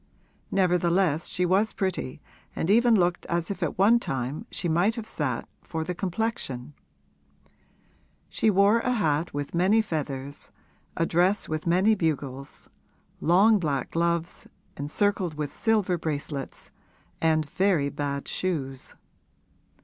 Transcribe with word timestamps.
Nevertheless 0.49 1.27
she 1.27 1.45
was 1.45 1.73
pretty 1.73 2.23
and 2.55 2.71
even 2.71 2.95
looked 2.95 3.23
as 3.27 3.51
if 3.51 3.61
at 3.61 3.77
one 3.77 3.99
time 3.99 4.47
she 4.49 4.67
might 4.67 4.95
have 4.95 5.05
sat 5.05 5.47
for 5.61 5.83
the 5.83 5.93
complexion. 5.93 6.73
She 8.27 8.49
wore 8.49 8.79
a 8.79 8.93
hat 8.93 9.31
with 9.31 9.53
many 9.53 9.79
feathers, 9.79 10.51
a 10.97 11.05
dress 11.05 11.47
with 11.47 11.67
many 11.67 11.93
bugles, 11.93 12.67
long 13.19 13.59
black 13.59 13.91
gloves, 13.91 14.47
encircled 14.75 15.35
with 15.35 15.55
silver 15.55 15.99
bracelets, 15.99 16.71
and 17.21 17.47
very 17.47 17.89
bad 17.89 18.27
shoes. 18.27 18.95